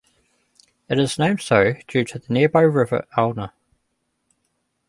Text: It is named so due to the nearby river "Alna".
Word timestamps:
It 0.89 0.97
is 0.99 1.19
named 1.19 1.41
so 1.41 1.73
due 1.87 2.03
to 2.05 2.17
the 2.17 2.33
nearby 2.33 2.61
river 2.61 3.05
"Alna". 3.15 3.51